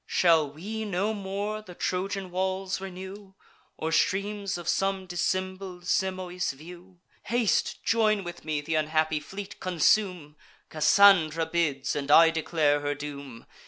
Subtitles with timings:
[0.07, 3.35] Shall we no more the Trojan walls renew,
[3.77, 7.01] Or streams of some dissembled Simois view!
[7.25, 10.37] Haste, join with me, th' unhappy fleet consume!
[10.69, 13.45] Cassandra bids; and I declare her doom.